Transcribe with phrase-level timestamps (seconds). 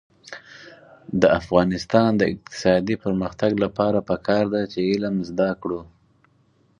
[1.21, 5.81] د افغانستان د اقتصادي پرمختګ لپاره پکار ده چې علم زده کړو.